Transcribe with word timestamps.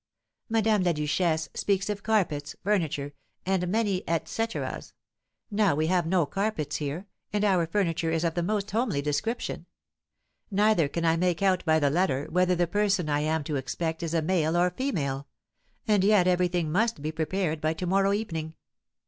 "Madame 0.49 0.81
la 0.81 0.93
Duchesse 0.93 1.49
speaks 1.53 1.87
of 1.87 2.01
carpets, 2.01 2.55
furniture, 2.63 3.13
and 3.45 3.67
many 3.67 4.01
et 4.07 4.25
coeteras; 4.25 4.93
now 5.51 5.75
we 5.75 5.85
have 5.85 6.07
no 6.07 6.25
carpets 6.25 6.77
here, 6.77 7.05
and 7.31 7.45
our 7.45 7.67
furniture 7.67 8.09
is 8.09 8.23
of 8.23 8.33
the 8.33 8.41
most 8.41 8.71
homely 8.71 8.99
description. 9.03 9.67
Neither 10.49 10.87
can 10.89 11.05
I 11.05 11.17
make 11.17 11.43
out 11.43 11.63
by 11.65 11.77
the 11.77 11.91
letter 11.91 12.25
whether 12.31 12.55
the 12.55 12.65
person 12.65 13.09
I 13.09 13.19
am 13.19 13.43
to 13.43 13.57
expect 13.57 14.01
is 14.01 14.15
a 14.15 14.23
male 14.23 14.57
or 14.57 14.71
female; 14.71 15.27
and 15.87 16.03
yet 16.03 16.27
every 16.27 16.47
thing 16.47 16.71
must 16.71 17.03
be 17.03 17.11
prepared 17.11 17.61
by 17.61 17.75
to 17.75 17.85
morrow 17.85 18.11
evening. 18.11 18.55